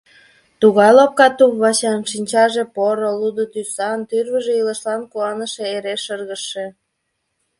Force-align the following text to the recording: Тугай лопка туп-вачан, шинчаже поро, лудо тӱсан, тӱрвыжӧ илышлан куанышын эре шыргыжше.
Тугай 0.59 0.91
лопка 0.97 1.27
туп-вачан, 1.37 1.99
шинчаже 2.11 2.63
поро, 2.75 3.11
лудо 3.21 3.43
тӱсан, 3.53 3.99
тӱрвыжӧ 4.09 4.53
илышлан 4.61 5.01
куанышын 5.11 5.65
эре 5.75 5.95
шыргыжше. 6.03 6.65